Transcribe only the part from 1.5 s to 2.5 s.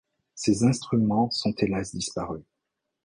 hélas disparus.